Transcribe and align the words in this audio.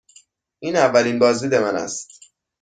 این 0.59 0.75
اولین 0.75 1.19
بازدید 1.19 1.55
من 1.55 1.75
است. 1.75 2.19